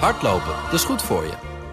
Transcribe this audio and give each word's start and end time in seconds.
Hardlopen, 0.00 0.54
dat 0.64 0.72
is 0.72 0.84
goed 0.84 1.02
voor 1.02 1.24
je. 1.24 1.32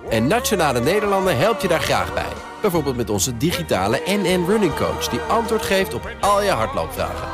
En 0.09 0.27
Nationale 0.27 0.79
Nederlanden 0.79 1.37
helpt 1.37 1.61
je 1.61 1.67
daar 1.67 1.81
graag 1.81 2.13
bij. 2.13 2.33
Bijvoorbeeld 2.61 2.95
met 2.95 3.09
onze 3.09 3.37
digitale 3.37 4.01
NN 4.05 4.45
Running 4.47 4.75
Coach... 4.75 5.07
die 5.07 5.19
antwoord 5.19 5.61
geeft 5.61 5.93
op 5.93 6.09
al 6.19 6.43
je 6.43 6.49
hardloopvragen. 6.49 7.27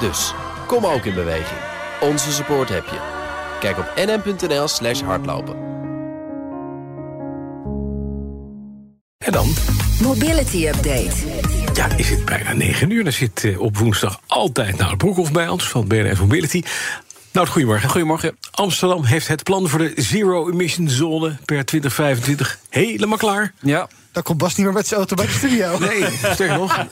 Dus, 0.00 0.34
kom 0.66 0.86
ook 0.86 1.04
in 1.04 1.14
beweging. 1.14 1.60
Onze 2.00 2.32
support 2.32 2.68
heb 2.68 2.84
je. 2.84 2.98
Kijk 3.60 3.78
op 3.78 3.92
nn.nl 3.96 4.68
slash 4.68 5.00
hardlopen. 5.00 5.56
En 9.18 9.32
dan? 9.32 9.54
Mobility 10.02 10.66
Update. 10.66 11.14
Ja, 11.74 11.96
is 11.96 12.10
het 12.10 12.24
bijna 12.24 12.52
9 12.52 12.90
uur. 12.90 13.04
Dan 13.04 13.12
zit 13.12 13.44
eh, 13.44 13.60
op 13.60 13.76
woensdag 13.76 14.20
altijd 14.26 14.76
naar 14.76 14.96
Broekhoff 14.96 15.32
bij 15.32 15.48
ons 15.48 15.68
van 15.68 15.86
BNF 15.86 16.20
Mobility. 16.20 16.62
Nou, 17.32 17.46
goedemorgen. 17.46 17.90
Goedemorgen. 17.90 18.36
Amsterdam 18.50 19.04
heeft 19.04 19.28
het 19.28 19.42
plan 19.42 19.68
voor 19.68 19.78
de 19.78 19.92
zero-emission 19.96 20.88
zone 20.88 21.36
per 21.44 21.64
2025 21.64 22.58
helemaal 22.68 23.18
klaar. 23.18 23.52
Ja. 23.60 23.88
Dan 24.12 24.22
komt 24.22 24.38
Bas 24.38 24.54
niet 24.54 24.66
meer 24.66 24.74
met 24.74 24.86
zijn 24.86 25.00
auto 25.00 25.16
bij 25.16 25.26
de 25.26 25.32
studio. 25.32 25.78
Nee, 25.78 26.04
sterker 26.32 26.58
nog. 26.58 26.86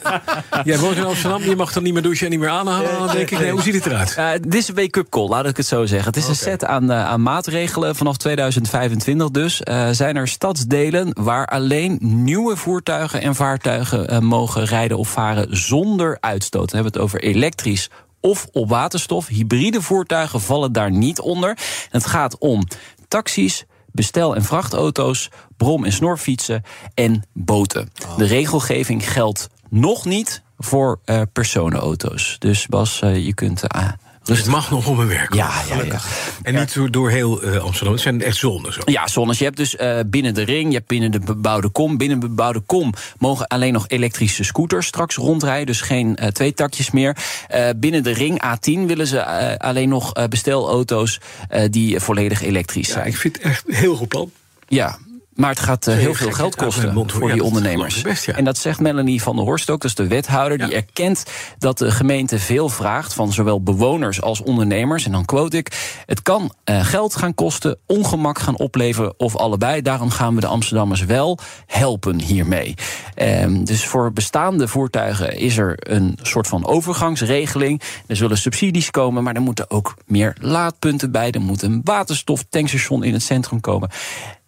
Jij 0.63 0.79
woont 0.79 0.97
in 0.97 1.03
Amsterdam, 1.03 1.43
je 1.43 1.55
mag 1.55 1.73
dan 1.73 1.83
niet 1.83 1.93
meer 1.93 2.01
douchen 2.01 2.25
en 2.25 2.31
niet 2.31 2.39
meer 2.39 2.49
aanhalen. 2.49 2.91
Dan 2.91 3.07
denk 3.07 3.29
ik, 3.29 3.39
nee, 3.39 3.51
hoe 3.51 3.61
ziet 3.61 3.73
het 3.73 3.85
eruit? 3.85 4.15
Uh, 4.17 4.31
dit 4.31 4.55
is 4.55 4.67
een 4.67 4.75
wake-up 4.75 5.09
call, 5.09 5.27
laat 5.27 5.45
ik 5.45 5.57
het 5.57 5.65
zo 5.65 5.85
zeggen. 5.85 6.07
Het 6.07 6.17
is 6.17 6.27
een 6.27 6.35
set 6.35 6.65
aan, 6.65 6.91
uh, 6.91 7.05
aan 7.05 7.21
maatregelen. 7.21 7.95
Vanaf 7.95 8.17
2025 8.17 9.29
dus 9.31 9.61
uh, 9.63 9.89
zijn 9.91 10.15
er 10.15 10.27
stadsdelen 10.27 11.11
waar 11.13 11.45
alleen 11.45 11.97
nieuwe 12.01 12.55
voertuigen 12.55 13.21
en 13.21 13.35
vaartuigen 13.35 14.23
mogen 14.23 14.65
rijden 14.65 14.97
of 14.97 15.09
varen 15.09 15.57
zonder 15.57 16.17
uitstoot. 16.19 16.71
Dan 16.71 16.81
hebben 16.81 16.91
we 16.93 16.99
het 16.99 17.07
over 17.07 17.29
elektrisch 17.29 17.89
of 18.21 18.47
op 18.51 18.69
waterstof. 18.69 19.27
Hybride 19.27 19.81
voertuigen 19.81 20.41
vallen 20.41 20.71
daar 20.71 20.91
niet 20.91 21.19
onder. 21.19 21.57
Het 21.89 22.05
gaat 22.05 22.37
om 22.37 22.63
taxis, 23.07 23.65
bestel- 23.91 24.35
en 24.35 24.43
vrachtauto's, 24.43 25.29
brom- 25.57 25.85
en 25.85 25.91
snorfietsen 25.91 26.63
en 26.93 27.23
boten. 27.33 27.91
De 28.17 28.25
regelgeving 28.25 29.11
geldt 29.11 29.49
nog 29.69 30.05
niet 30.05 30.41
voor 30.57 30.99
uh, 31.05 31.21
personenauto's. 31.33 32.35
Dus 32.39 32.67
Bas, 32.67 33.01
uh, 33.03 33.25
je 33.25 33.33
kunt. 33.33 33.63
Uh, 33.75 33.89
dus 34.29 34.37
het 34.37 34.47
mag 34.47 34.69
nog 34.69 34.87
om 34.87 34.99
een 34.99 35.07
werk. 35.07 35.33
Ja, 35.33 35.51
ja, 35.67 35.83
ja. 35.83 35.99
En 36.41 36.55
niet 36.55 36.73
door, 36.73 36.91
door 36.91 37.09
heel 37.09 37.43
uh, 37.43 37.57
Amsterdam. 37.57 37.93
Het 37.93 38.01
zijn 38.01 38.21
echt 38.21 38.37
zones. 38.37 38.75
Zo. 38.75 38.81
Ja, 38.85 39.07
zones. 39.07 39.37
Je 39.37 39.43
hebt 39.43 39.57
dus 39.57 39.75
uh, 39.75 39.99
binnen 40.05 40.33
de 40.33 40.41
ring, 40.41 40.67
je 40.67 40.75
hebt 40.75 40.87
binnen 40.87 41.11
de 41.11 41.19
bebouwde 41.19 41.69
kom. 41.69 41.97
Binnen 41.97 42.19
de 42.19 42.27
bebouwde 42.27 42.59
kom 42.59 42.93
mogen 43.17 43.47
alleen 43.47 43.73
nog 43.73 43.87
elektrische 43.87 44.43
scooters 44.43 44.87
straks 44.87 45.15
rondrijden. 45.15 45.65
Dus 45.65 45.81
geen 45.81 46.17
uh, 46.21 46.27
twee 46.27 46.53
takjes 46.53 46.91
meer. 46.91 47.17
binnen 47.75 48.03
de 48.03 48.11
ring 48.11 48.41
A10 48.43 48.85
willen 48.85 49.07
ze 49.07 49.57
alleen 49.59 49.89
nog 49.89 50.27
bestelauto's 50.29 51.19
die 51.69 51.99
volledig 51.99 52.41
elektrisch 52.41 52.87
zijn. 52.87 53.05
Ja, 53.05 53.11
ik 53.11 53.17
vind 53.17 53.35
het 53.35 53.45
echt 53.45 53.63
heel 53.67 53.95
goed 53.95 54.07
plan. 54.07 54.31
Ja, 54.67 54.97
maar 55.39 55.49
het 55.49 55.59
gaat 55.59 55.87
uh, 55.87 55.95
heel 55.95 56.13
veel 56.13 56.31
geld 56.31 56.55
kosten 56.55 57.09
voor 57.09 57.31
die 57.31 57.43
ondernemers. 57.43 58.03
En 58.25 58.43
dat 58.43 58.57
zegt 58.57 58.79
Melanie 58.79 59.21
van 59.21 59.35
der 59.35 59.45
Horst 59.45 59.69
ook, 59.69 59.81
dat 59.81 59.89
is 59.89 59.95
de 59.95 60.07
wethouder. 60.07 60.57
Die 60.57 60.75
erkent 60.75 61.23
dat 61.57 61.77
de 61.77 61.91
gemeente 61.91 62.39
veel 62.39 62.69
vraagt 62.69 63.13
van 63.13 63.33
zowel 63.33 63.63
bewoners 63.63 64.21
als 64.21 64.41
ondernemers. 64.41 65.05
En 65.05 65.11
dan 65.11 65.25
quote 65.25 65.57
ik: 65.57 66.01
Het 66.05 66.21
kan 66.21 66.53
uh, 66.65 66.85
geld 66.85 67.15
gaan 67.15 67.33
kosten, 67.33 67.77
ongemak 67.85 68.39
gaan 68.39 68.57
opleveren 68.57 69.13
of 69.17 69.35
allebei. 69.35 69.81
Daarom 69.81 70.09
gaan 70.09 70.35
we 70.35 70.41
de 70.41 70.47
Amsterdammers 70.47 71.05
wel 71.05 71.39
helpen 71.65 72.21
hiermee. 72.21 72.73
Um, 73.15 73.65
dus 73.65 73.85
voor 73.85 74.13
bestaande 74.13 74.67
voertuigen 74.67 75.37
is 75.37 75.57
er 75.57 75.75
een 75.79 76.17
soort 76.21 76.47
van 76.47 76.65
overgangsregeling. 76.65 77.81
Er 78.07 78.15
zullen 78.15 78.37
subsidies 78.37 78.91
komen, 78.91 79.23
maar 79.23 79.35
er 79.35 79.41
moeten 79.41 79.69
ook 79.69 79.93
meer 80.05 80.35
laadpunten 80.41 81.11
bij. 81.11 81.31
Er 81.31 81.41
moet 81.41 81.61
een 81.61 81.81
waterstoftankstation 81.83 83.03
in 83.03 83.13
het 83.13 83.23
centrum 83.23 83.61
komen. 83.61 83.89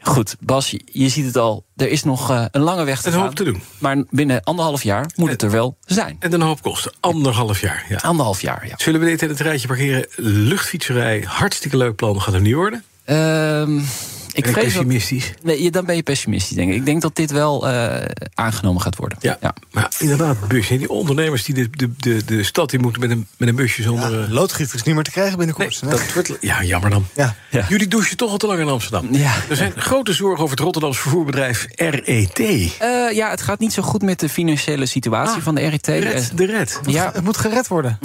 Goed, 0.04 0.36
Bas, 0.40 0.76
je 0.86 1.10
ziet 1.10 1.26
het 1.26 1.38
al. 1.38 1.66
Er 1.76 1.90
is 1.90 2.04
nog 2.04 2.32
uh, 2.32 2.46
een 2.52 2.62
lange 2.62 2.84
weg 2.84 3.02
te 3.02 3.12
gaan. 3.12 3.22
hoop 3.22 3.36
te 3.36 3.44
doen. 3.44 3.62
Maar 3.78 4.04
binnen 4.10 4.44
anderhalf 4.44 4.84
jaar 4.84 5.12
moet 5.16 5.30
het 5.30 5.42
er 5.42 5.52
wel 5.52 5.78
zijn. 5.86 6.16
En 6.20 6.34
een 6.34 6.42
hoop 6.42 6.62
kosten. 6.62 6.92
Anderhalf 7.00 7.62
jaar. 7.62 7.86
Ja. 7.90 7.98
Anderhalf 7.98 8.42
jaar, 8.42 8.68
ja. 8.68 8.74
Zullen 8.78 9.00
we 9.00 9.06
dit 9.06 9.22
in 9.22 9.30
het 9.30 9.40
rijtje 9.40 9.68
parkeren? 9.68 10.06
Luchtfietserij, 10.16 11.24
hartstikke 11.28 11.78
leuk 11.78 11.96
plan. 11.96 12.22
Gaat 12.22 12.34
er 12.34 12.42
niet 12.42 12.54
worden? 12.54 12.84
Um, 13.06 13.86
ik 14.34 14.44
ben 14.44 14.54
vrees 14.54 14.64
pessimistisch. 14.64 15.28
Dat, 15.28 15.44
nee, 15.44 15.72
dan 15.72 15.86
ben 15.86 15.96
je 15.96 16.04
pessimistisch, 16.04 16.56
denk 16.56 16.70
ik. 16.70 16.76
Ik 16.76 16.86
denk 16.86 17.02
dat 17.02 17.16
dit 17.16 17.32
wel 17.32 17.68
uh, 17.68 17.96
aangenomen 18.34 18.82
gaat 18.82 18.96
worden. 18.96 19.18
Ja, 19.22 19.38
ja. 19.42 19.54
maar 19.72 19.92
inderdaad, 20.00 20.48
busje. 20.48 20.78
Die 20.78 20.90
ondernemers 20.90 21.44
die 21.44 21.56
de, 21.56 21.70
de, 21.70 21.90
de, 21.98 22.26
de 22.26 22.44
stad 22.44 22.74
in 22.74 22.82
moeten 22.82 23.02
met 23.02 23.12
een, 23.12 23.28
met 23.38 23.50
een 23.50 23.56
busje 23.56 23.82
zonder... 23.82 24.22
Ja, 24.22 24.28
loodgieter 24.30 24.76
is 24.76 24.84
niet 24.84 24.96
meer 24.96 25.04
te 25.04 25.12
krijgen 25.12 25.38
binnenkort. 25.38 25.82
Nee, 25.82 25.92
dat 25.92 26.14
wordt, 26.14 26.38
ja, 26.42 26.64
jammer 26.64 26.90
dan. 26.90 27.06
Ja. 27.16 27.36
Ja. 27.50 27.66
Jullie 27.70 27.88
douchen 27.88 28.18
toch 28.18 28.32
al 28.32 28.38
te 28.38 28.48
lang 28.48 28.60
in 28.60 28.68
Amsterdam. 28.68 29.08
Ja. 29.12 29.34
Er 29.50 29.56
zijn 29.56 29.72
grote 29.76 30.14
zorgen 30.14 30.44
over 30.44 30.56
het 30.56 30.66
Rotterdams 30.66 31.00
vervoerbedrijf 31.00 31.68
RET. 31.76 32.40
Uh, 32.40 33.12
ja, 33.12 33.30
het 33.30 33.42
gaat 33.42 33.60
niet 33.60 33.74
zo 33.74 33.82
goed 33.82 34.02
met 34.02 34.20
de 34.20 34.30
financiële 34.30 34.86
situatie 34.86 35.36
ah, 35.36 35.42
van 35.44 35.56
de 35.56 35.68
RET. 35.68 35.88
Red, 35.88 36.32
de 36.36 36.46
red. 36.46 36.74
Het 36.74 36.86
moet, 36.86 36.94
ja. 36.94 37.12
het 37.14 37.24
moet 37.24 37.38
gered 37.38 37.68
worden. 37.68 38.00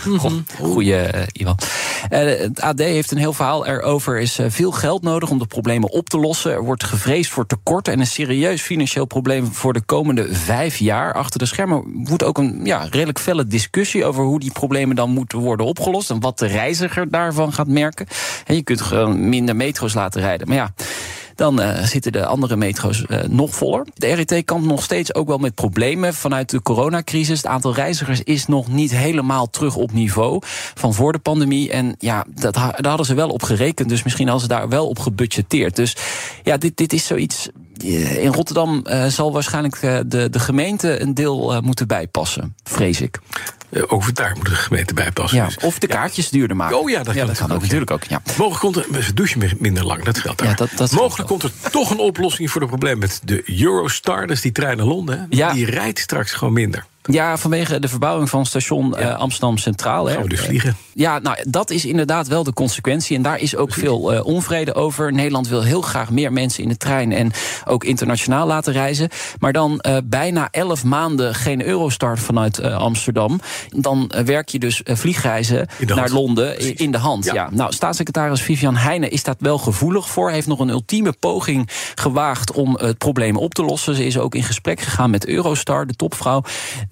Goeie, 0.60 1.14
uh, 1.14 1.22
Ivan. 1.32 1.58
het 2.08 2.60
AD 2.60 2.78
heeft 2.78 3.10
een 3.10 3.18
heel 3.18 3.32
verhaal 3.32 3.66
erover. 3.66 4.14
Er 4.14 4.20
is 4.20 4.38
veel 4.48 4.70
geld 4.70 5.02
nodig 5.02 5.30
om 5.30 5.38
de 5.38 5.46
problemen 5.46 5.69
op 5.78 6.08
te 6.08 6.18
lossen. 6.18 6.52
Er 6.52 6.64
wordt 6.64 6.84
gevreesd 6.84 7.30
voor 7.30 7.46
tekorten 7.46 7.92
en 7.92 8.00
een 8.00 8.06
serieus 8.06 8.62
financieel 8.62 9.04
probleem 9.04 9.46
voor 9.46 9.72
de 9.72 9.80
komende 9.80 10.34
vijf 10.34 10.76
jaar. 10.76 11.14
Achter 11.14 11.38
de 11.38 11.46
schermen 11.46 12.04
wordt 12.04 12.24
ook 12.24 12.38
een 12.38 12.60
ja, 12.64 12.86
redelijk 12.90 13.18
felle 13.18 13.46
discussie 13.46 14.04
over 14.04 14.24
hoe 14.24 14.40
die 14.40 14.52
problemen 14.52 14.96
dan 14.96 15.10
moeten 15.10 15.38
worden 15.38 15.66
opgelost 15.66 16.10
en 16.10 16.20
wat 16.20 16.38
de 16.38 16.46
reiziger 16.46 17.10
daarvan 17.10 17.52
gaat 17.52 17.68
merken. 17.68 18.06
En 18.46 18.54
je 18.54 18.62
kunt 18.62 18.80
gewoon 18.80 19.28
minder 19.28 19.56
metro's 19.56 19.94
laten 19.94 20.20
rijden. 20.20 20.48
Maar 20.48 20.56
ja. 20.56 20.72
Dan 21.40 21.60
uh, 21.60 21.82
zitten 21.82 22.12
de 22.12 22.26
andere 22.26 22.56
metro's 22.56 23.04
uh, 23.08 23.18
nog 23.28 23.54
voller. 23.54 23.86
De 23.94 24.14
RET 24.14 24.44
kampt 24.44 24.66
nog 24.66 24.82
steeds 24.82 25.14
ook 25.14 25.26
wel 25.28 25.38
met 25.38 25.54
problemen 25.54 26.14
vanuit 26.14 26.50
de 26.50 26.62
coronacrisis. 26.62 27.36
Het 27.36 27.46
aantal 27.46 27.74
reizigers 27.74 28.22
is 28.22 28.46
nog 28.46 28.68
niet 28.68 28.90
helemaal 28.90 29.50
terug 29.50 29.76
op 29.76 29.92
niveau 29.92 30.42
van 30.74 30.94
voor 30.94 31.12
de 31.12 31.18
pandemie. 31.18 31.70
En 31.70 31.94
ja, 31.98 32.24
dat, 32.34 32.54
daar 32.54 32.86
hadden 32.86 33.06
ze 33.06 33.14
wel 33.14 33.28
op 33.28 33.42
gerekend. 33.42 33.88
Dus 33.88 34.02
misschien 34.02 34.28
hadden 34.28 34.48
ze 34.48 34.54
daar 34.54 34.68
wel 34.68 34.88
op 34.88 34.98
gebudgeteerd. 34.98 35.76
Dus 35.76 35.96
ja, 36.42 36.56
dit, 36.56 36.76
dit 36.76 36.92
is 36.92 37.06
zoiets. 37.06 37.48
In 38.18 38.32
Rotterdam 38.32 38.84
uh, 38.84 39.06
zal 39.06 39.32
waarschijnlijk 39.32 39.80
de, 39.80 40.30
de 40.30 40.38
gemeente 40.38 41.00
een 41.00 41.14
deel 41.14 41.60
moeten 41.60 41.86
bijpassen, 41.86 42.54
vrees 42.62 43.00
ik. 43.00 43.18
Uh, 43.70 43.82
over 43.86 44.14
daar 44.14 44.32
moet 44.36 44.46
de 44.46 44.54
gemeente 44.54 44.94
bij 44.94 45.12
passen. 45.12 45.38
Ja, 45.38 45.46
dus. 45.46 45.56
of 45.56 45.78
de 45.78 45.86
kaartjes 45.86 46.24
ja. 46.24 46.30
duurder 46.30 46.56
maken. 46.56 46.78
Oh 46.80 46.90
ja, 46.90 47.02
dat, 47.02 47.14
ja, 47.14 47.24
dat 47.24 47.38
kan 47.38 47.52
ook, 47.52 47.62
natuurlijk 47.62 47.90
ook. 47.90 48.04
Ja. 48.04 48.22
Mogelijk 48.36 48.60
komt 48.60 48.76
er, 48.96 49.02
ze 49.02 49.14
douchen 49.14 49.56
minder 49.58 49.84
lang, 49.84 50.02
dat 50.02 50.18
geldt 50.18 50.38
daar. 50.38 50.48
Ja, 50.48 50.54
dat, 50.54 50.70
dat 50.76 50.92
Mogelijk 50.92 51.28
komt 51.28 51.42
er 51.42 51.52
toch 51.70 51.90
een 51.90 51.98
oplossing 51.98 52.50
voor 52.50 52.60
het 52.60 52.70
probleem 52.70 52.98
met 52.98 53.20
de 53.24 53.60
Eurostar, 53.60 54.26
dus 54.26 54.40
die 54.40 54.52
trein 54.52 54.76
naar 54.76 54.86
Londen. 54.86 55.26
Ja. 55.30 55.52
Die 55.52 55.66
rijdt 55.66 55.98
straks 55.98 56.32
gewoon 56.32 56.54
minder. 56.54 56.84
Ja, 57.10 57.36
vanwege 57.36 57.78
de 57.78 57.88
verbouwing 57.88 58.30
van 58.30 58.46
station 58.46 58.94
ja. 58.98 59.00
uh, 59.00 59.18
Amsterdam 59.18 59.58
Centraal. 59.58 60.06
Gaan 60.06 60.22
we 60.22 60.28
dus 60.28 60.40
vliegen? 60.40 60.76
Ja, 60.94 61.18
nou, 61.18 61.36
dat 61.48 61.70
is 61.70 61.84
inderdaad 61.84 62.28
wel 62.28 62.44
de 62.44 62.52
consequentie. 62.52 63.16
En 63.16 63.22
daar 63.22 63.38
is 63.38 63.56
ook 63.56 63.68
Precies. 63.68 63.84
veel 63.84 64.14
uh, 64.14 64.24
onvrede 64.24 64.74
over. 64.74 65.12
Nederland 65.12 65.48
wil 65.48 65.62
heel 65.62 65.80
graag 65.80 66.10
meer 66.10 66.32
mensen 66.32 66.62
in 66.62 66.68
de 66.68 66.76
trein 66.76 67.12
en 67.12 67.32
ook 67.64 67.84
internationaal 67.84 68.46
laten 68.46 68.72
reizen. 68.72 69.08
Maar 69.38 69.52
dan 69.52 69.84
uh, 69.88 69.96
bijna 70.04 70.48
elf 70.50 70.84
maanden 70.84 71.34
geen 71.34 71.66
Eurostar 71.66 72.18
vanuit 72.18 72.62
Amsterdam. 72.62 73.40
Dan 73.68 74.12
werk 74.24 74.48
je 74.48 74.58
dus 74.58 74.80
vliegreizen 74.84 75.66
naar 75.86 76.10
Londen 76.10 76.54
Precies. 76.54 76.80
in 76.80 76.90
de 76.90 76.98
hand. 76.98 77.24
Ja. 77.24 77.34
ja. 77.34 77.48
Nou, 77.52 77.72
staatssecretaris 77.72 78.42
Vivian 78.42 78.76
Heijnen 78.76 79.10
is 79.10 79.22
daar 79.22 79.34
wel 79.38 79.58
gevoelig 79.58 80.08
voor. 80.10 80.30
Heeft 80.30 80.46
nog 80.46 80.58
een 80.58 80.68
ultieme 80.68 81.12
poging 81.12 81.68
gewaagd 81.94 82.52
om 82.52 82.76
het 82.80 82.98
probleem 82.98 83.36
op 83.36 83.54
te 83.54 83.64
lossen. 83.64 83.94
Ze 83.94 84.06
is 84.06 84.18
ook 84.18 84.34
in 84.34 84.42
gesprek 84.42 84.80
gegaan 84.80 85.10
met 85.10 85.26
Eurostar, 85.26 85.86
de 85.86 85.94
topvrouw. 85.94 86.42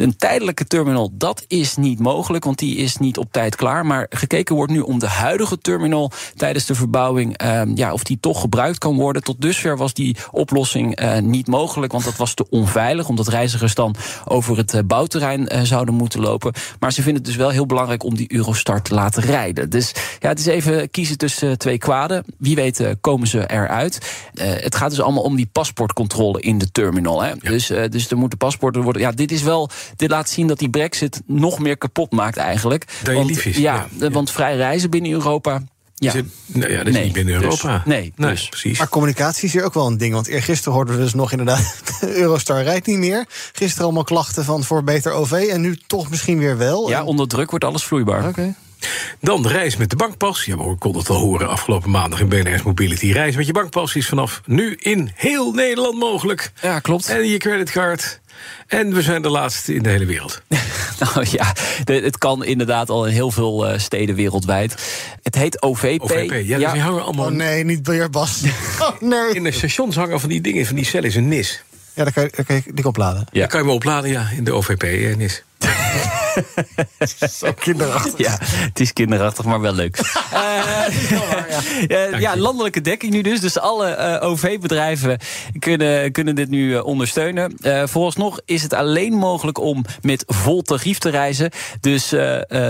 Een 0.08 0.16
tijdelijke 0.16 0.66
terminal, 0.66 1.10
dat 1.12 1.44
is 1.48 1.76
niet 1.76 1.98
mogelijk, 1.98 2.44
want 2.44 2.58
die 2.58 2.76
is 2.76 2.96
niet 2.96 3.18
op 3.18 3.32
tijd 3.32 3.56
klaar. 3.56 3.86
Maar 3.86 4.06
gekeken 4.10 4.54
wordt 4.54 4.72
nu 4.72 4.80
om 4.80 4.98
de 4.98 5.06
huidige 5.06 5.58
terminal 5.58 6.10
tijdens 6.36 6.66
de 6.66 6.74
verbouwing, 6.74 7.42
uh, 7.42 7.62
ja, 7.74 7.92
of 7.92 8.02
die 8.02 8.20
toch 8.20 8.40
gebruikt 8.40 8.78
kan 8.78 8.96
worden. 8.96 9.22
Tot 9.22 9.40
dusver 9.40 9.76
was 9.76 9.94
die 9.94 10.16
oplossing 10.30 11.00
uh, 11.00 11.18
niet 11.18 11.46
mogelijk, 11.46 11.92
want 11.92 12.04
dat 12.04 12.16
was 12.16 12.34
te 12.34 12.48
onveilig, 12.50 13.08
omdat 13.08 13.28
reizigers 13.28 13.74
dan 13.74 13.94
over 14.24 14.56
het 14.56 14.74
uh, 14.74 14.80
bouwterrein 14.86 15.54
uh, 15.54 15.62
zouden 15.62 15.94
moeten 15.94 16.20
lopen. 16.20 16.52
Maar 16.78 16.92
ze 16.92 17.02
vinden 17.02 17.22
het 17.22 17.30
dus 17.30 17.40
wel 17.40 17.50
heel 17.50 17.66
belangrijk 17.66 18.04
om 18.04 18.14
die 18.14 18.32
Eurostar 18.32 18.82
te 18.82 18.94
laten 18.94 19.22
rijden. 19.22 19.70
Dus 19.70 19.92
ja, 20.18 20.28
het 20.28 20.38
is 20.38 20.46
even 20.46 20.90
kiezen 20.90 21.18
tussen 21.18 21.58
twee 21.58 21.78
kwaden. 21.78 22.24
Wie 22.38 22.54
weet 22.54 22.96
komen 23.00 23.26
ze 23.26 23.50
eruit. 23.50 24.26
het 24.38 24.74
gaat 24.74 24.90
dus 24.90 25.00
allemaal 25.00 25.22
om 25.22 25.36
die 25.36 25.48
paspoortcontrole 25.52 26.40
in 26.40 26.58
de 26.58 26.70
terminal. 26.70 27.22
Hè? 27.22 27.28
Ja. 27.28 27.34
Dus, 27.50 27.66
dus 27.66 28.10
er 28.10 28.16
moeten 28.16 28.38
paspoorten 28.38 28.82
worden. 28.82 29.02
Ja, 29.02 29.10
dit 29.10 29.32
is 29.32 29.42
wel 29.42 29.70
dit 29.96 30.10
laat 30.10 30.28
zien 30.28 30.46
dat 30.46 30.58
die 30.58 30.70
brexit 30.70 31.22
nog 31.26 31.58
meer 31.58 31.78
kapot 31.78 32.12
maakt 32.12 32.36
eigenlijk. 32.36 32.84
Dat 33.02 33.14
want, 33.14 33.28
lief 33.28 33.46
is, 33.46 33.56
ja, 33.56 33.86
ja, 33.98 34.10
want 34.10 34.30
vrij 34.30 34.56
reizen 34.56 34.90
binnen 34.90 35.10
Europa... 35.10 35.62
Ja. 36.00 36.08
Is 36.08 36.14
het, 36.14 36.26
nou 36.46 36.70
ja, 36.70 36.78
dat 36.78 36.86
is 36.86 36.92
nee, 36.92 37.04
niet 37.04 37.12
binnen 37.12 37.34
Europa. 37.34 37.74
Dus, 37.74 37.84
nee, 37.84 38.12
nee 38.16 38.30
dus. 38.30 38.48
precies. 38.48 38.78
Maar 38.78 38.88
communicatie 38.88 39.44
is 39.44 39.52
hier 39.52 39.64
ook 39.64 39.74
wel 39.74 39.86
een 39.86 39.96
ding. 39.96 40.14
Want 40.14 40.26
eergisteren 40.26 40.72
hoorden 40.72 40.96
we 40.96 41.00
dus 41.00 41.14
nog 41.14 41.30
inderdaad... 41.30 41.82
Eurostar 42.00 42.62
rijdt 42.62 42.86
niet 42.86 42.98
meer. 42.98 43.26
Gisteren 43.52 43.84
allemaal 43.84 44.04
klachten 44.04 44.44
van 44.44 44.64
voor 44.64 44.84
beter 44.84 45.12
OV. 45.12 45.32
En 45.32 45.60
nu 45.60 45.78
toch 45.86 46.10
misschien 46.10 46.38
weer 46.38 46.56
wel. 46.56 46.88
Ja, 46.88 46.98
en... 46.98 47.04
onder 47.04 47.28
druk 47.28 47.50
wordt 47.50 47.64
alles 47.64 47.84
vloeibaar. 47.84 48.18
Oké. 48.18 48.28
Okay. 48.28 48.54
Dan 49.20 49.46
reis 49.46 49.76
met 49.76 49.90
de 49.90 49.96
bankpas. 49.96 50.44
Ja, 50.44 50.56
we 50.56 50.76
konden 50.78 51.00
het 51.00 51.10
al 51.10 51.16
horen 51.16 51.48
afgelopen 51.48 51.90
maandag 51.90 52.20
in 52.20 52.28
BNR's 52.28 52.62
Mobility. 52.62 53.12
Reis 53.12 53.36
met 53.36 53.46
je 53.46 53.52
bankpas 53.52 53.94
is 53.94 54.08
vanaf 54.08 54.40
nu 54.44 54.76
in 54.78 55.10
heel 55.14 55.52
Nederland 55.52 55.98
mogelijk. 55.98 56.52
Ja, 56.62 56.78
klopt. 56.78 57.08
En 57.08 57.26
je 57.26 57.38
creditcard. 57.38 58.20
En 58.66 58.94
we 58.94 59.02
zijn 59.02 59.22
de 59.22 59.28
laatste 59.28 59.74
in 59.74 59.82
de 59.82 59.88
hele 59.88 60.04
wereld. 60.04 60.42
nou 61.04 61.26
ja, 61.30 61.52
de, 61.84 61.92
het 61.92 62.18
kan 62.18 62.44
inderdaad 62.44 62.90
al 62.90 63.06
in 63.06 63.12
heel 63.12 63.30
veel 63.30 63.72
uh, 63.72 63.78
steden 63.78 64.14
wereldwijd. 64.14 64.74
Het 65.22 65.34
heet 65.34 65.62
OVP. 65.62 66.02
OVP, 66.02 66.46
ja, 66.46 66.58
dus 66.58 66.72
die 66.72 66.80
hangen 66.80 67.02
allemaal... 67.02 67.26
Oh 67.26 67.32
nee, 67.32 67.64
niet 67.64 67.82
biljartbas. 67.82 68.42
Oh 68.80 69.00
nee. 69.00 69.34
In 69.34 69.42
de 69.42 69.52
stations 69.52 69.96
hangen 69.96 70.20
van 70.20 70.28
die 70.28 70.40
dingen, 70.40 70.66
van 70.66 70.76
die 70.76 70.84
cellen 70.84 71.08
is 71.08 71.14
een 71.14 71.28
NIS. 71.28 71.62
Ja, 71.94 72.04
daar 72.04 72.12
kan 72.12 72.22
je, 72.22 72.30
daar 72.34 72.44
kan 72.44 72.56
je 72.56 72.72
die 72.74 72.86
opladen. 72.86 73.26
Ja. 73.30 73.40
Daar 73.40 73.48
kan 73.48 73.60
je 73.60 73.66
me 73.66 73.72
opladen, 73.72 74.10
ja, 74.10 74.28
in 74.36 74.44
de 74.44 74.52
OVP-NIS. 74.52 75.42
Zo 77.30 77.52
kinderachtig. 77.52 78.18
Ja, 78.18 78.38
het 78.40 78.80
is 78.80 78.92
kinderachtig, 78.92 79.44
maar 79.44 79.60
wel 79.60 79.72
leuk. 79.72 79.98
uh, 81.88 82.20
ja, 82.20 82.36
landelijke 82.36 82.80
dekking 82.80 83.12
nu 83.12 83.22
dus. 83.22 83.40
Dus 83.40 83.58
alle 83.58 84.18
uh, 84.20 84.28
OV-bedrijven 84.28 85.18
kunnen, 85.58 86.12
kunnen 86.12 86.34
dit 86.34 86.48
nu 86.48 86.70
uh, 86.70 86.84
ondersteunen. 86.84 87.54
vooralsnog 87.88 88.40
is 88.44 88.62
het 88.62 88.72
alleen 88.72 89.12
mogelijk 89.12 89.58
om 89.58 89.84
met 90.02 90.24
vol 90.26 90.62
tarief 90.62 90.98
te 90.98 91.10
reizen. 91.10 91.50
Dus 91.80 92.14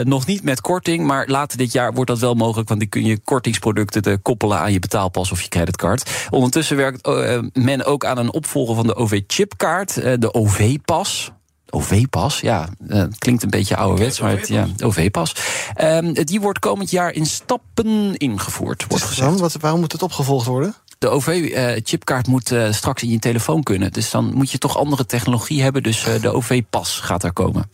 nog 0.03 0.27
niet 0.27 0.43
met 0.43 0.61
korting. 0.61 1.07
Maar 1.07 1.27
later 1.27 1.59
dit 1.59 1.73
jaar 1.73 1.93
wordt 1.93 2.11
dat 2.11 2.19
wel 2.19 2.35
mogelijk. 2.35 2.69
Want 2.69 2.81
dan 2.81 2.89
kun 2.89 3.05
je 3.05 3.19
kortingsproducten 3.19 4.03
te 4.03 4.19
koppelen 4.23 4.59
aan 4.59 4.73
je 4.73 4.79
betaalpas 4.79 5.33
of 5.33 5.43
je 5.43 5.49
creditcard. 5.49 6.11
Ondertussen 6.31 6.77
werkt 6.77 7.09
men 7.53 7.85
ook 7.85 8.05
aan 8.05 8.19
een 8.19 8.33
opvolger 8.33 8.75
van 8.75 8.87
de 8.87 8.97
OV-chipkaart. 8.97 9.95
de 9.95 10.35
OV-pas. 10.35 11.33
OV-pas, 11.71 12.41
ja, 12.41 12.69
uh, 12.89 13.05
klinkt 13.19 13.43
een 13.43 13.51
beetje 13.51 13.77
ouderwets, 13.77 14.21
maar 14.21 14.31
het, 14.31 14.49
ja, 14.49 14.67
OV-pas. 14.83 15.35
Um, 15.81 16.13
die 16.13 16.41
wordt 16.41 16.59
komend 16.59 16.91
jaar 16.91 17.13
in 17.13 17.27
stappen 17.27 18.17
ingevoerd, 18.17 18.85
wordt 18.89 19.05
gezegd. 19.05 19.41
Wat, 19.41 19.57
waarom 19.61 19.81
moet 19.81 19.93
het 19.93 20.03
opgevolgd 20.03 20.47
worden? 20.47 20.75
De 20.99 21.09
OV-chipkaart 21.09 22.27
uh, 22.27 22.33
moet 22.33 22.51
uh, 22.51 22.73
straks 22.73 23.03
in 23.03 23.09
je 23.09 23.19
telefoon 23.19 23.63
kunnen. 23.63 23.93
Dus 23.93 24.11
dan 24.11 24.35
moet 24.35 24.51
je 24.51 24.59
toch 24.59 24.79
andere 24.79 25.07
technologie 25.07 25.63
hebben. 25.63 25.83
Dus 25.83 26.07
de 26.21 26.33
OV-pas 26.33 27.01
gaat 27.01 27.23
er 27.23 27.33
komen. 27.33 27.71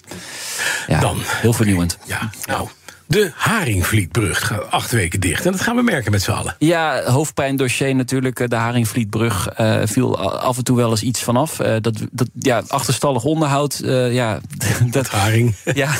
Ja, 0.87 1.01
dan, 1.01 1.17
heel 1.23 1.53
vernieuwend. 1.53 1.99
Ja, 2.07 2.31
nou, 2.45 2.69
de 3.07 3.31
Haringvlietbrug 3.35 4.47
gaat 4.47 4.71
acht 4.71 4.91
weken 4.91 5.21
dicht. 5.21 5.47
En 5.47 5.53
dat 5.53 5.61
gaan 5.61 5.77
we 5.77 5.83
merken 5.83 6.11
met 6.11 6.23
z'n 6.23 6.31
allen. 6.31 6.57
Ja, 6.59 7.03
hoofdpijndossier 7.05 7.95
natuurlijk. 7.95 8.51
De 8.51 8.57
Haringvlietbrug 8.57 9.49
uh, 9.61 9.81
viel 9.85 10.19
af 10.39 10.57
en 10.57 10.65
toe 10.65 10.77
wel 10.77 10.91
eens 10.91 11.03
iets 11.03 11.23
vanaf. 11.23 11.61
Uh, 11.61 11.77
dat, 11.81 11.99
dat, 12.11 12.29
ja, 12.39 12.63
achterstallig 12.69 13.25
onderhoud. 13.25 13.81
Uh, 13.85 14.13
ja, 14.13 14.41
dat, 14.91 15.09
Haring. 15.09 15.55
Ja. 15.75 15.91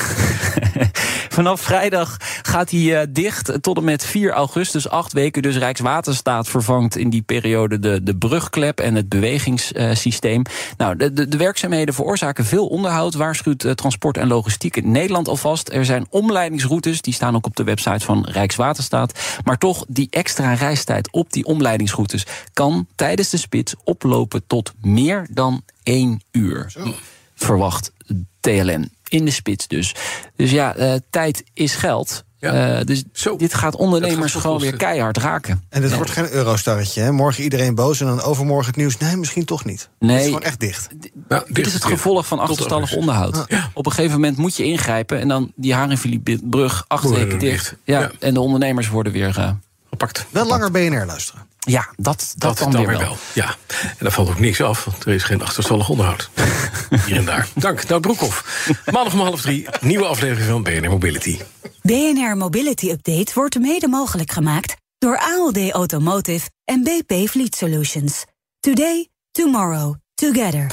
Vanaf 1.35 1.61
vrijdag 1.61 2.17
gaat 2.41 2.71
hij 2.71 3.11
dicht 3.11 3.51
tot 3.61 3.77
en 3.77 3.83
met 3.83 4.05
4 4.05 4.31
augustus. 4.31 4.89
Acht 4.89 5.13
weken. 5.13 5.41
Dus 5.41 5.57
Rijkswaterstaat 5.57 6.47
vervangt 6.47 6.95
in 6.95 7.09
die 7.09 7.21
periode 7.21 7.79
de, 7.79 8.03
de 8.03 8.15
brugklep 8.15 8.79
en 8.79 8.95
het 8.95 9.09
bewegingssysteem. 9.09 10.41
Nou, 10.77 10.97
de, 10.97 11.13
de, 11.13 11.27
de 11.27 11.37
werkzaamheden 11.37 11.93
veroorzaken 11.93 12.45
veel 12.45 12.67
onderhoud. 12.67 13.13
Waarschuwt 13.13 13.77
Transport 13.77 14.17
en 14.17 14.27
Logistiek 14.27 14.77
in 14.77 14.91
Nederland 14.91 15.27
alvast. 15.27 15.69
Er 15.69 15.85
zijn 15.85 16.05
omleidingsroutes 16.09 17.01
die 17.01 17.13
staan 17.13 17.35
ook 17.35 17.45
op 17.45 17.55
de 17.55 17.63
website 17.63 18.05
van 18.05 18.25
Rijkswaterstaat. 18.25 19.19
Maar 19.43 19.57
toch, 19.57 19.85
die 19.87 20.07
extra 20.09 20.53
reistijd 20.53 21.11
op 21.11 21.33
die 21.33 21.45
omleidingsroutes 21.45 22.25
kan 22.53 22.87
tijdens 22.95 23.29
de 23.29 23.37
spits 23.37 23.75
oplopen 23.83 24.47
tot 24.47 24.73
meer 24.81 25.27
dan 25.31 25.61
één 25.83 26.21
uur. 26.31 26.65
Zo. 26.69 26.93
Verwacht 27.35 27.91
TLN. 28.39 28.94
In 29.09 29.25
de 29.25 29.31
spits 29.31 29.67
dus. 29.67 29.95
Dus 30.35 30.51
ja, 30.51 30.77
uh, 30.77 30.93
tijd 31.09 31.43
is 31.53 31.75
geld. 31.75 32.23
Ja. 32.39 32.79
Uh, 32.79 32.85
dus 32.85 33.03
Zo. 33.13 33.37
dit 33.37 33.53
gaat 33.53 33.75
ondernemers 33.75 34.31
gaat 34.31 34.41
gewoon 34.41 34.59
weer 34.59 34.75
keihard 34.77 35.17
raken. 35.17 35.63
En 35.69 35.81
dit 35.81 35.95
wordt 35.95 36.11
geen 36.11 36.29
eurostarretje. 36.29 37.01
Hè? 37.01 37.11
Morgen 37.11 37.43
iedereen 37.43 37.75
boos 37.75 37.99
en 37.99 38.05
dan 38.05 38.21
overmorgen 38.21 38.67
het 38.67 38.75
nieuws. 38.75 38.97
Nee, 38.97 39.15
misschien 39.15 39.45
toch 39.45 39.65
niet. 39.65 39.89
Nee. 39.99 40.11
Het 40.11 40.19
is 40.19 40.25
gewoon 40.25 40.43
echt 40.43 40.59
dicht. 40.59 40.87
Nou, 41.27 41.43
dit 41.47 41.65
is 41.65 41.73
het 41.73 41.85
gevolg 41.85 42.27
van 42.27 42.39
achterstallig 42.39 42.95
onderhoud. 42.95 43.45
Ja. 43.47 43.69
Op 43.73 43.85
een 43.85 43.91
gegeven 43.91 44.13
moment 44.13 44.37
moet 44.37 44.55
je 44.55 44.63
ingrijpen. 44.63 45.19
En 45.19 45.27
dan 45.27 45.51
die 45.55 45.73
Haringvlietbrug 45.73 46.85
acht 46.87 47.09
weken 47.09 47.39
dicht. 47.39 47.39
dicht. 47.39 47.75
Ja. 47.83 47.99
Ja. 47.99 48.11
En 48.19 48.33
de 48.33 48.39
ondernemers 48.39 48.89
worden 48.89 49.11
weer 49.13 49.35
uh, 49.39 49.49
Gepakt. 49.89 50.25
Wel 50.29 50.47
langer 50.47 50.71
BNR 50.71 51.05
luisteren. 51.05 51.47
Ja, 51.65 51.89
dat, 51.95 52.33
dat, 52.37 52.57
Dat, 52.57 52.71
dan 52.71 52.85
weer 52.85 52.97
wel. 52.97 53.17
Ja. 53.33 53.55
En 53.81 53.95
daar 53.99 54.11
valt 54.11 54.29
ook 54.29 54.39
niks 54.39 54.61
af, 54.61 54.85
want 54.85 55.05
er 55.05 55.13
is 55.13 55.23
geen 55.23 55.41
achterstallig 55.41 55.89
onderhoud. 55.89 56.29
Hier 57.05 57.17
en 57.17 57.25
daar. 57.25 57.47
Dank, 57.53 57.87
Nou 57.87 58.01
Broekhoff. 58.01 58.67
Maandag 58.91 59.13
om 59.13 59.19
half 59.19 59.41
drie, 59.41 59.67
nieuwe 59.81 60.05
aflevering 60.05 60.49
van 60.49 60.63
BNR 60.63 60.89
Mobility. 60.89 61.39
BNR 61.81 62.37
Mobility 62.37 62.89
Update 62.89 63.31
wordt 63.33 63.59
mede 63.59 63.87
mogelijk 63.87 64.31
gemaakt 64.31 64.75
door 64.97 65.19
ALD 65.19 65.71
Automotive 65.71 66.49
en 66.65 66.83
BP 66.83 67.29
Fleet 67.29 67.55
Solutions. 67.55 68.25
Today, 68.59 69.07
tomorrow, 69.31 69.95
together. 70.15 70.71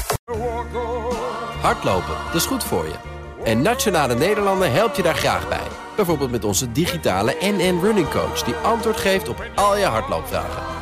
Hardlopen, 1.60 2.14
dat 2.26 2.34
is 2.34 2.46
goed 2.46 2.64
voor 2.64 2.84
je. 2.84 2.94
En 3.44 3.62
Nationale 3.62 4.14
Nederlanden 4.14 4.72
helpt 4.72 4.96
je 4.96 5.02
daar 5.02 5.14
graag 5.14 5.48
bij. 5.48 5.66
Bijvoorbeeld 5.96 6.30
met 6.30 6.44
onze 6.44 6.72
digitale 6.72 7.36
NN 7.40 7.78
Running 7.82 8.08
Coach... 8.08 8.42
die 8.42 8.54
antwoord 8.54 8.96
geeft 8.96 9.28
op 9.28 9.44
al 9.54 9.76
je 9.76 9.84
hardloopvragen. 9.84 10.81